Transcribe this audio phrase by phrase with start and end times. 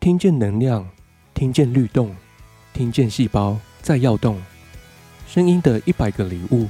[0.00, 0.88] 听见能量，
[1.34, 2.16] 听见律动，
[2.72, 4.40] 听见细胞在跃动，
[5.28, 6.66] 声音的一百个礼物。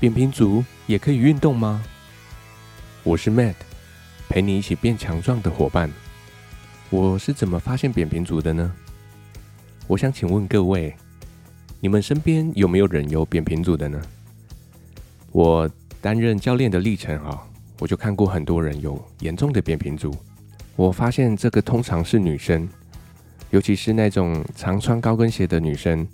[0.00, 1.84] 扁平足也可以运动吗？
[3.04, 3.54] 我是 Matt，
[4.28, 5.88] 陪你一起变强壮的伙伴。
[6.90, 8.74] 我是怎么发现扁平足的呢？
[9.86, 10.92] 我想请问各位，
[11.78, 14.02] 你们身边有没有人有扁平足的呢？
[15.30, 15.70] 我
[16.00, 17.40] 担任教练的历程啊，
[17.78, 20.12] 我就看过很多人有严重的扁平足。
[20.74, 22.68] 我发现这个通常是女生，
[23.50, 26.06] 尤其是那种常穿高跟鞋的女生。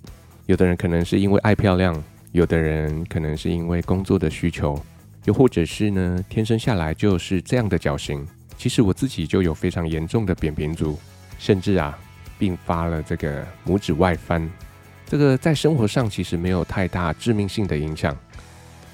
[0.47, 4.83] 有的人可能是因为爱漂亮，有的人可能是因为工作的需求，
[5.25, 8.27] 又或者是呢，天生下来就是这样的脚型。
[8.57, 10.98] 其实我自己就有非常严重的扁平足，
[11.39, 11.97] 甚至啊，
[12.39, 14.51] 并发了这个拇指外翻。
[15.06, 18.17] 这个在生活上其实没有太大致命性的影响，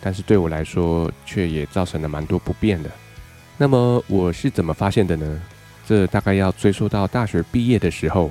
[0.01, 2.90] 但是对我来说却也造成了蛮多不便的。
[3.56, 5.40] 那么我是怎么发现的呢？
[5.87, 8.30] 这大概要追溯到大学毕业的时候，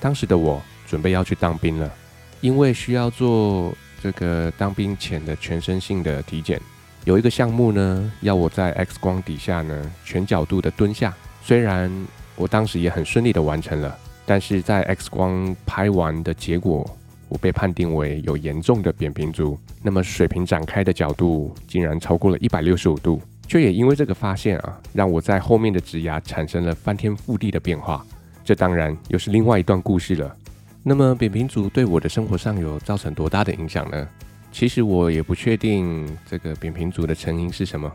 [0.00, 1.92] 当时的我准备要去当兵了，
[2.40, 6.60] 因为需要做这个当兵前的全身性的体检，
[7.04, 11.14] 有一个项目呢，要我在 X 光底下呢全角度的蹲下。
[11.42, 11.90] 虽然
[12.36, 16.88] 我当时也很顺利的完成了，但是在 X 光拍完的结果，
[17.28, 23.20] 我被判定为有严重的扁平足，那么水平展开的角度竟然超过了一百六十五度。
[23.46, 28.04] 却也因为这个发现啊，让我在后面的职涯产生了翻天覆地的变化。
[28.44, 30.36] 这当然又是另外一段故事了。
[30.82, 34.08] 那么扁平足对我的生活上有造成多大的影响呢？
[34.52, 37.90] 其实我也不确定这个扁平足的成因是什么。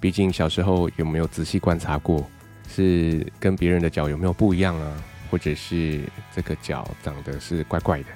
[0.00, 2.24] 毕竟小时候有没有仔细观察过，
[2.68, 4.92] 是跟别人的脚有没有不一样啊？
[5.30, 6.00] 或者是
[6.34, 8.06] 这个脚长得是怪怪的？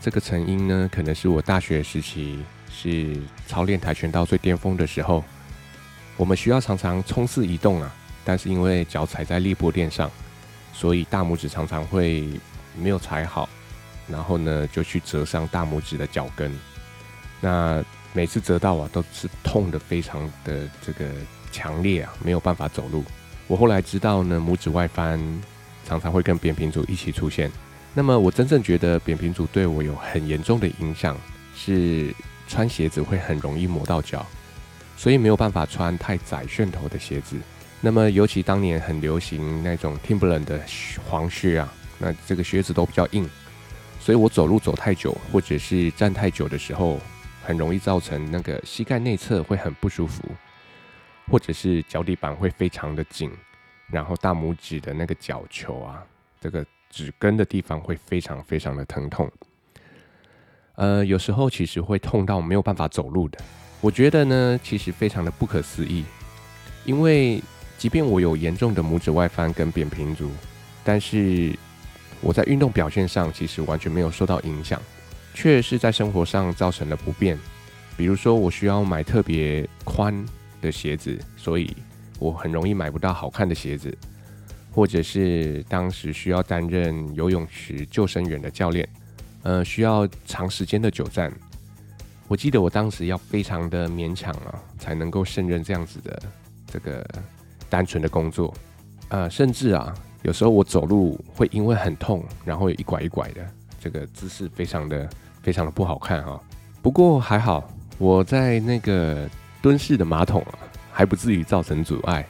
[0.00, 5.22] 这个成因呢，可能是我大学时期是操练跆拳道最巅峰的时候。
[6.22, 7.92] 我们需要常常冲刺移动啊，
[8.24, 10.08] 但是因为脚踩在力波垫上，
[10.72, 12.28] 所以大拇指常常会
[12.78, 13.48] 没有踩好，
[14.06, 16.56] 然后呢就去折伤大拇指的脚跟。
[17.40, 21.10] 那每次折到啊都是痛得非常的这个
[21.50, 23.02] 强烈啊，没有办法走路。
[23.48, 25.18] 我后来知道呢，拇指外翻
[25.84, 27.50] 常常会跟扁平足一起出现。
[27.94, 31.18] 那么我真正觉得扁平足对我有很严重的影响，
[31.56, 32.14] 是
[32.46, 34.24] 穿鞋子会很容易磨到脚。
[35.02, 37.36] 所以没有办法穿太窄楦头的鞋子。
[37.80, 40.60] 那么，尤其当年很流行那种 Timberland 的
[41.08, 43.28] 黄靴啊，那这个靴子都比较硬，
[43.98, 47.00] 所以我走路走太久，或者是站太久的时候，
[47.42, 50.22] 很容易造成那个膝盖内侧会很不舒服，
[51.28, 53.28] 或者是脚底板会非常的紧，
[53.90, 56.00] 然后大拇指的那个脚球啊，
[56.40, 59.28] 这个指根的地方会非常非常的疼痛。
[60.76, 63.38] 呃，有时候其实会痛到没有办法走路的。
[63.82, 66.04] 我觉得呢，其实非常的不可思议，
[66.84, 67.42] 因为
[67.76, 70.30] 即便我有严重的拇指外翻跟扁平足，
[70.84, 71.52] 但是
[72.20, 74.80] 我在运动表现上其实完全没有受到影响，
[75.34, 77.36] 却是在生活上造成了不便。
[77.96, 80.24] 比如说，我需要买特别宽
[80.60, 81.76] 的鞋子，所以
[82.20, 83.92] 我很容易买不到好看的鞋子，
[84.70, 88.88] 或者是当时需要担任游泳池救生员的教练，
[89.42, 91.32] 呃，需要长时间的久站。
[92.32, 96.22] 我记得我当时要非常的勉强啊，才能够胜任这样子的
[96.66, 97.06] 这个
[97.68, 98.54] 单纯的工作，
[99.10, 103.46] 呃，甚至啊，有时候我走路会因为很痛，然后一拐一拐的，
[103.78, 105.06] 这个姿势非常的
[105.42, 106.40] 非常的不好看哈。
[106.80, 109.28] 不过还好，我在那个
[109.60, 110.58] 蹲式的马桶啊，
[110.90, 112.26] 还不至于造成阻碍，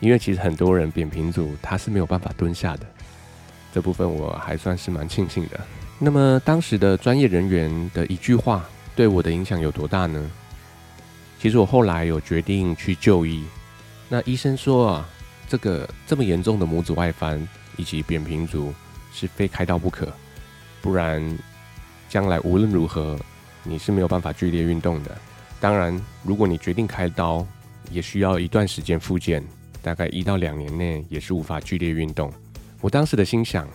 [0.00, 2.86] 因为其实很多人扁平足他是没有办法蹲下的，
[3.74, 5.60] 这部分我还算是蛮庆幸的。
[5.98, 8.64] 那么当时的专业人员的一句话。
[8.96, 10.30] 对我的影响有多大呢？
[11.40, 13.44] 其实我后来有决定去就医，
[14.08, 15.08] 那医生说啊，
[15.48, 17.46] 这个这么严重的拇指外翻
[17.76, 18.72] 以及扁平足
[19.12, 20.10] 是非开刀不可，
[20.80, 21.38] 不然
[22.08, 23.18] 将来无论如何
[23.62, 25.16] 你是没有办法剧烈运动的。
[25.60, 27.46] 当然，如果你决定开刀，
[27.90, 29.42] 也需要一段时间复健，
[29.82, 32.32] 大概一到两年内也是无法剧烈运动。
[32.80, 33.68] 我当时的心想，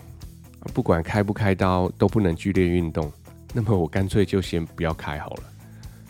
[0.73, 3.11] 不管开不开刀，都不能剧烈运动。
[3.51, 5.43] 那么我干脆就先不要开好了，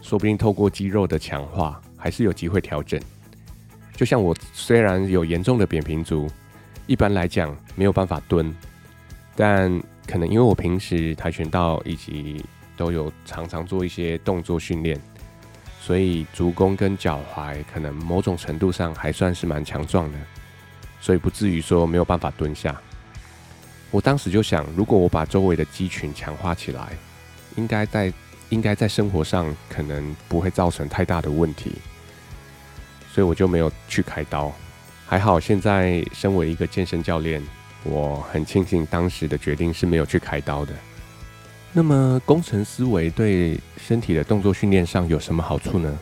[0.01, 2.99] 说不定透过肌肉的强化，还是有机会调整。
[3.95, 6.29] 就像我虽然有严重的扁平足，
[6.85, 8.53] 一般来讲没有办法蹲，
[9.37, 9.71] 但
[10.05, 12.43] 可能因为我平时跆拳道以及
[12.75, 14.99] 都有常常做一些动作训练，
[15.79, 20.17] 所以足弓跟脚踝可能某种程度上还算是蛮强壮的，
[20.99, 22.79] 所以不至于说没有办法蹲下。
[23.91, 26.97] 我当时就想，如果我把周围的肌群强化起来。
[27.59, 28.13] 应该在
[28.47, 31.73] 应该在生活上可能不会造成太大的问题，
[33.13, 34.51] 所以我就没有去开刀。
[35.05, 37.43] 还好现在身为一个健身教练，
[37.83, 40.73] 我很庆幸当时的决定是没有去开刀的。
[41.73, 45.99] 那么工程思维对身体的动作训练上有什么好处呢？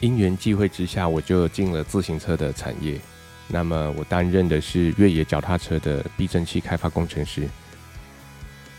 [0.00, 2.98] 因缘际会之下，我就进了自行车的产业。
[3.46, 7.48] 那么我担任的是越野脚踏车的避震器开发工程师。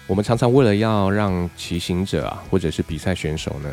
[0.08, 3.70] 我们常常为了要让骑行者啊，或者是比赛选手呢，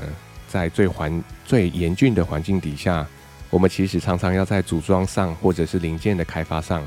[0.48, 3.06] 在最环最严峻的环境底下，
[3.50, 6.82] 我们其实常常要在组装上或者是零件的开发上，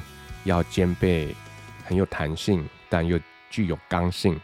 [0.46, 1.36] 要兼备
[1.84, 3.20] 很有弹性，但又
[3.52, 4.36] 具有刚性，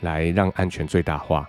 [0.00, 1.48] 来让安全最大化，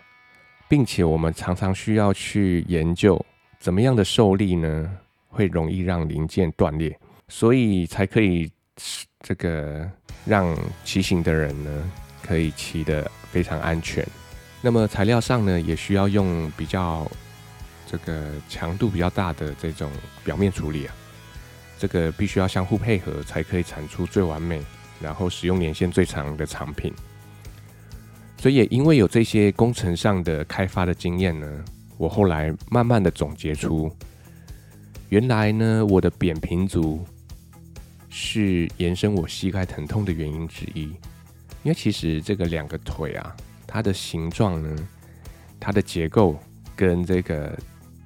[0.68, 3.20] 并且我们常常需要去研究
[3.60, 4.92] 怎么样的受力呢，
[5.28, 6.96] 会容易让零件断裂，
[7.30, 8.52] 所以才可以
[9.22, 9.90] 这个
[10.24, 11.92] 让骑行的人呢。
[12.26, 14.08] 可以骑得非常安全。
[14.62, 17.06] 那么材料上呢，也需要用比较
[17.86, 19.92] 这个强度比较大的这种
[20.24, 20.96] 表面处理啊。
[21.78, 24.62] 这个必须要相互配合，才可以产出最完美，
[25.02, 26.94] 然后使用年限最长的产品。
[28.38, 31.66] 所以也因为有这些工程上的开发的经验呢，
[31.98, 33.94] 我后来慢慢的总结出，
[35.10, 37.06] 原来呢，我的扁平足
[38.10, 40.94] 是延伸我膝盖疼痛的原因之一。
[41.64, 44.88] 因为其实这个两个腿啊，它的形状呢，
[45.60, 46.38] 它的结构
[46.76, 47.58] 跟这个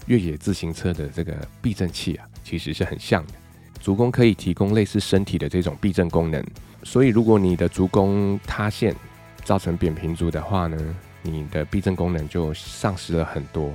[0.05, 3.33] 越野自行车的这个避震器啊，其实是很像的。
[3.79, 6.43] 足弓可以提供类似身体的这种避震功能，
[6.83, 8.95] 所以如果你的足弓塌陷，
[9.43, 13.73] 造成扁平足的话呢，你的避震功能就丧失了很多，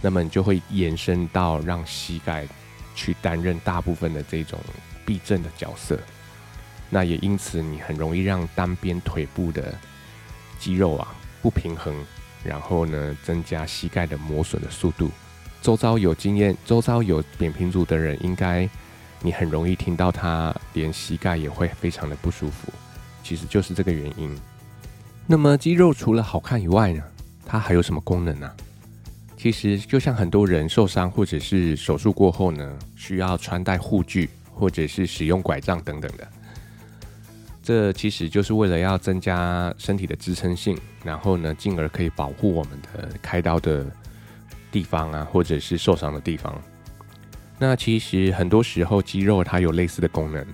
[0.00, 2.46] 那么你就会延伸到让膝盖
[2.94, 4.58] 去担任大部分的这种
[5.06, 5.98] 避震的角色。
[6.94, 9.74] 那也因此，你很容易让单边腿部的
[10.58, 11.08] 肌肉啊
[11.40, 11.94] 不平衡，
[12.44, 15.10] 然后呢，增加膝盖的磨损的速度。
[15.62, 18.68] 周遭有经验、周遭有扁平足的人，应该
[19.22, 22.70] 你很容易听到他连膝盖也会非常的不舒服，
[23.24, 24.38] 其实就是这个原因。
[25.26, 27.02] 那么肌肉除了好看以外呢，
[27.46, 28.52] 它还有什么功能呢？
[29.38, 36.28] 其实就像很多人受伤或者是手术过后呢，需要穿戴护具或者是使用拐杖等等的。
[37.62, 43.86] 这其实就是为了要增加身体的支撑性，然后呢，进而可以保护我们的开刀的
[44.72, 46.60] 地方啊，或者是受伤的地方。
[47.58, 50.44] 那其实很多时候肌肉它有类似的功能，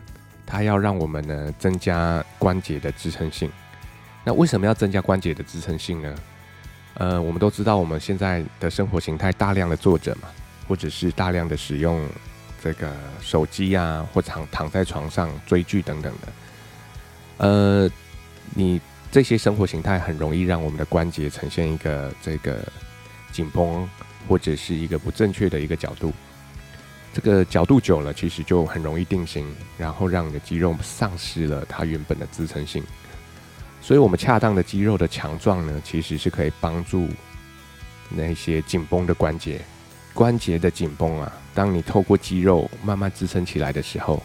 [0.44, 3.50] 它要让我们呢增加关节的支撑性。
[4.24, 6.14] 那为什么要增加关节的支撑性呢？
[6.94, 10.28] 呃，我们都知道我们现在的生活形态大量的坐着嘛，
[10.66, 12.06] 或者是大量的使用
[12.62, 16.28] 这个手机啊，或躺躺在床上追剧等等的。
[17.38, 17.90] 呃，
[18.54, 18.80] 你
[19.10, 22.60] 这些生活形态很容易让我们的关节呈现一个这个
[23.32, 23.88] 紧绷，
[24.28, 26.12] 或者是一个不正确的一个角度。
[27.14, 29.46] 这个角度久了，其实就很容易定型，
[29.78, 32.84] 然后让你的肌肉丧失了它原本的支撑性。
[33.80, 37.08] 所以，我们恰当的肌肉的强壮呢，其实是可以帮助
[38.10, 39.60] 那些紧绷的关节。
[40.12, 44.22] 关节的紧绷啊，当你透过肌肉慢慢支撑起来的时候。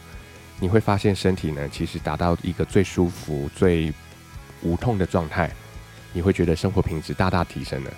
[0.60, 3.94] 你会发现身体呢，其实达到一个最舒服、最
[4.62, 5.52] 无痛的状态，
[6.14, 7.92] 你会觉得生活品质大大提升了。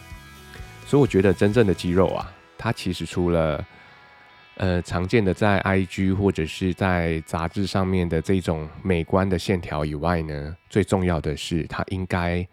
[0.86, 3.64] 所以我觉得真正的肌肉啊，它其实除了
[4.58, 12.48] 呃常见的在 IG 或者是在杂志上面的这种美观的线条以外呢，最重要的是它应该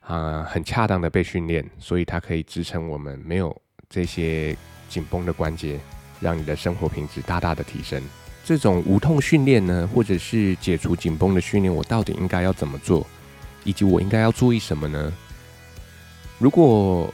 [0.00, 3.54] 啊、很恰当的被训练，所以它可以支撑我们没有
[3.90, 4.56] 这些
[4.88, 5.78] 紧绷的关节，
[6.18, 8.02] 让你的生活品质大大的提升。
[8.48, 13.06] 这种无痛训练呢，或者是解除紧绷的训练，我到底应该要怎么做，
[13.62, 15.12] 以及我应该要注意什么呢？
[16.38, 17.12] 如果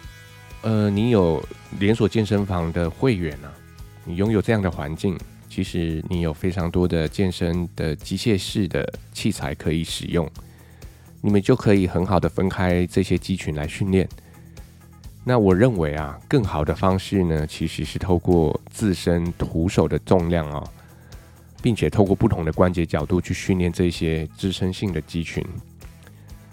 [0.63, 1.45] 呃你有
[1.81, 3.53] 连锁健身房的会员啊，
[4.05, 5.19] 你拥有这样的环境，
[5.51, 10.31] 其实你有非常多的健身的机械式的器材可以使用，
[11.21, 14.09] 你们就可以很好的分开这些肌群来训练。
[15.25, 20.65] 那我认为啊，更好的方式呢，其实是透过自身徒手的重量哦。
[21.65, 25.43] 并且透过不同的关节角度去训练这些支撑性的肌群，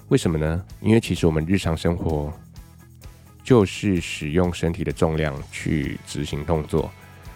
[0.08, 0.66] 为什么呢？
[0.80, 2.32] 因为其实我们日常生活
[3.44, 6.90] 就是使用身体的重量去执行动作，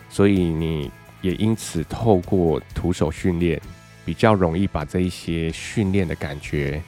[0.09, 0.89] 所以你
[1.21, 3.61] 也因此透过徒手训练，
[4.05, 6.81] 比较容易把这一些训练的感觉、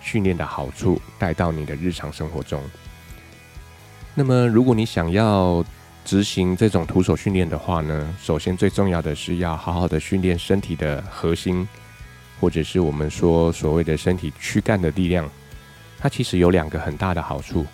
[0.00, 2.62] 训练的好处带到你的日常生活中。
[4.14, 5.62] 那么，如果你想要
[6.04, 11.66] 执行这种徒手训练的话呢，首先最重要的是要好好的训练身体的核心，
[12.40, 15.28] 或者是我们说所谓的身体躯干的力量。
[15.98, 17.64] 它其实有两个很大的好处。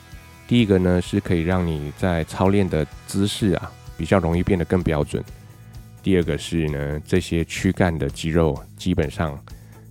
[0.49, 5.25] 第一个呢，是可以让你在操练的姿势啊比较容易变得更标准。
[6.03, 9.39] 第二个是呢，这些躯干的肌肉基本上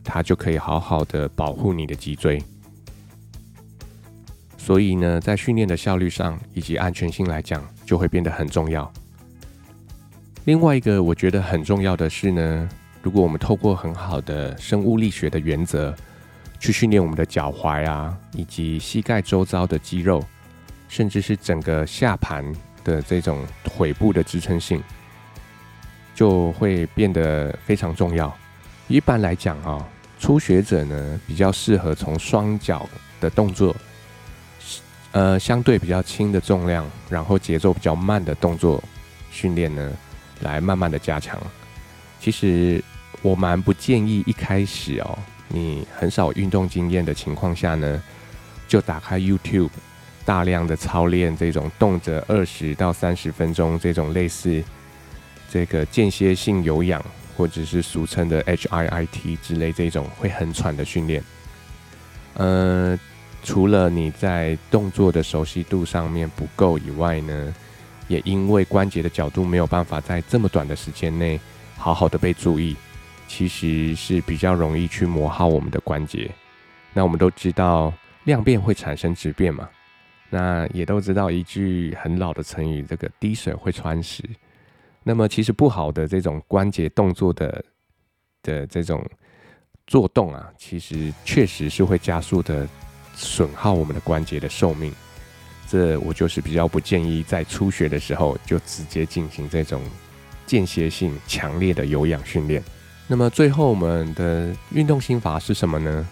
[0.03, 2.41] 它就可以好好的保护你的脊椎。
[4.65, 8.91] 所以呢，在训练的效率上以及安全性来讲，就会变得很重要。
[10.45, 12.67] 另外一个我觉得很重要的是呢，
[13.03, 15.95] 如果我们透过很好的生物力学的原则
[16.59, 20.25] 去训练我们的脚踝啊，以及膝盖周遭的肌肉，
[20.89, 22.43] 甚至是整个下盘
[22.83, 24.81] 的这种腿部的支撑性，
[26.15, 28.35] 就会变得非常重要。
[28.87, 29.87] 一般来讲啊，
[30.19, 32.89] 初学者呢比较适合从双脚
[33.21, 33.75] 的动作。
[35.15, 38.83] 呃，相对比较轻的重量，然后节奏比较慢的动作
[39.31, 39.93] 训练呢，
[40.41, 41.41] 来慢慢的加强。
[42.19, 42.83] 其实
[43.21, 45.17] 我蛮不建议一开始哦，
[45.47, 48.03] 你很少运动经验的情况下呢，
[48.67, 49.69] 就打开 YouTube
[50.25, 54.61] 大量的操练这种动辄二十到三十分钟这种类似
[55.49, 57.01] 这个间歇性有氧，
[57.37, 61.23] 或者是俗称的 HIIT 之类这种会很喘的训练，
[62.33, 62.99] 呃。
[63.45, 67.55] 除了你在动作的熟悉度上面不够以外呢，
[68.07, 71.39] 也因为关节的角度没有办法在这么短的时间内
[71.77, 72.75] 好好的被注意，
[73.27, 76.29] 其实是比较容易去磨耗我们的关节。
[76.91, 79.69] 那我们都知道量变会产生质变嘛，
[80.31, 84.23] 那也都知道一句很老的成语，这个滴水会穿石。
[85.03, 87.63] 那么其实不好的这种关节动作的
[88.41, 89.07] 的这种
[89.85, 92.67] 做动啊，其实确实是会加速的。
[93.15, 94.93] 损耗我们的关节的寿命，
[95.67, 99.81] 这我就是比较不建议在初学的时候就直接进行这种
[100.45, 102.63] 间歇性强烈的有氧训练。
[103.07, 106.07] 那么最后我们的运动心法是什么呢？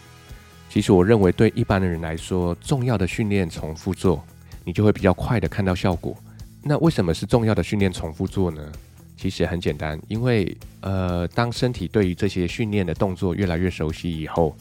[0.70, 4.24] 其实我认为对一般的人来说，重要的训练重复做，
[4.64, 6.16] 你就会比较快的看到效果。
[6.64, 8.72] 那为什么是重要的训练重复做呢？
[9.18, 14.56] 其实很简单，因为呃，当身体对于这些训练的动作越来越熟悉以后。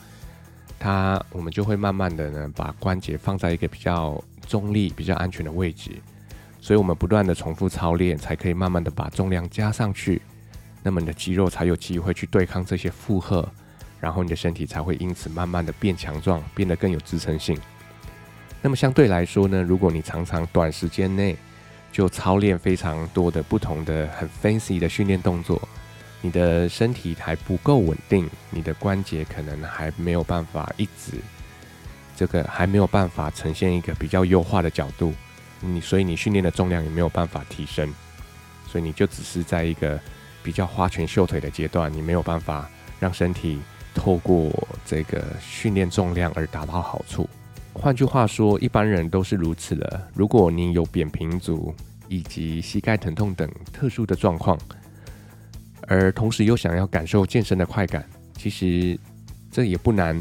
[0.83, 5.93] 它，我们就会慢慢的呢，把关节放在一个比较中立、比较安全的位置，
[6.61, 10.21] 所以我们不断的重复操练，才可以慢慢的把重量加上去，
[10.83, 13.49] 那么你的肌肉才有机会去对抗这些负荷，
[14.01, 17.57] 然后你的身体才会因此慢慢的变强壮，变得更有支撑性。
[18.61, 21.37] 那么相对来说呢，如果你常常短时间内
[21.93, 25.61] 就操练非常多的不同的很 fancy 的训练动作。
[26.23, 31.19] 你的身体还不够稳定，你的关节可能还没有办法一直，
[32.17, 35.13] 这个还没有办法呈现一个比较优化的角度，
[35.61, 37.93] 你所以你训练的重量也没有办法提升，
[38.69, 40.01] 所以你就只是在一个
[40.43, 43.59] 比较花拳绣腿的阶段，你没有办法让身体
[43.93, 44.51] 透过
[44.87, 47.29] 这个训练重量而达到好处。
[47.75, 50.09] 换句话说，一般人都是如此的。
[50.15, 51.75] 如果你有扁平足
[52.07, 54.57] 以及膝盖疼痛等特殊的状况，
[55.93, 58.03] 而同时又想要感受健身的快感，
[58.39, 58.99] 其实
[59.51, 60.19] 这也不难，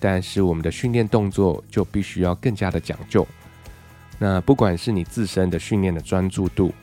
[0.00, 3.24] 但是我们的训练动作就必须要更加的讲究。
[4.18, 6.74] 那不管是你自身的训练的专注度，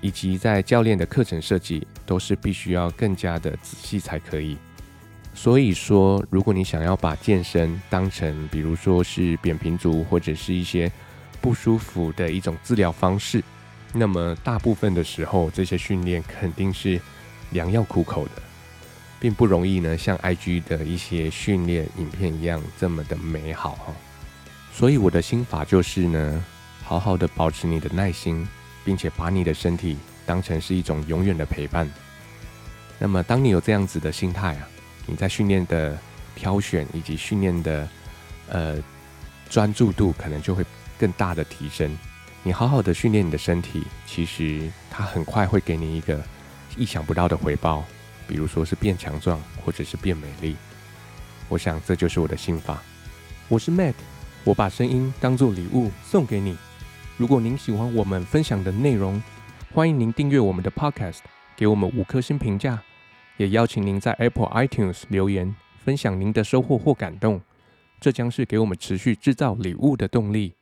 [0.00, 4.56] 以及在教练的课程设计，都是必须要更加的仔细才可以。
[5.34, 10.88] 所以说，如果你想要把健身当成，比如说是扁平足或者是一些
[11.40, 13.42] 不舒服的一种治疗方式，
[13.92, 17.00] 那么大部分的时候，这些训练肯定是。
[17.52, 18.42] 良药苦口的，
[19.20, 23.94] 并不容易呢，像 IG 的一些训练影片一样这么的美好哈。
[24.72, 26.44] 所以我的心法就是呢，
[26.82, 28.48] 好好的保持你的耐心，
[28.84, 31.88] 并且把你的身体当成是一种永远的陪伴。
[32.98, 34.68] 那么，当你有这样子的心态啊，
[35.06, 35.98] 你在训练的
[36.34, 37.88] 挑选以及训练的
[38.48, 38.82] 呃
[39.50, 40.64] 专注度，可能就会
[40.98, 41.96] 更大的提升。
[42.42, 46.20] 你好好的训练你的身体，其实它很快会给你一个。
[46.76, 47.84] 意想不到的回报，
[48.26, 50.56] 比如说是变强壮，或者是变美丽。
[51.48, 52.82] 我想这就是我的心法。
[53.48, 53.94] 我是 Matt，
[54.44, 56.56] 我把声音当作礼物送给你。
[57.18, 59.22] 如果您喜欢我们分享的内容，
[59.72, 61.18] 欢迎您订阅我们的 Podcast，
[61.56, 62.82] 给我们五颗星评价，
[63.36, 67.40] 也邀请您在 Apple iTunes 留言，分享您的收获或感动。
[68.00, 70.54] 这将是给我们持续制造礼物的动力。